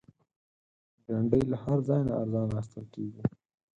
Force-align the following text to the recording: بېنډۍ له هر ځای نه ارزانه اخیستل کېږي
بېنډۍ 1.05 1.41
له 1.51 1.57
هر 1.63 1.77
ځای 1.87 2.01
نه 2.07 2.13
ارزانه 2.21 2.53
اخیستل 2.61 2.85
کېږي 2.93 3.21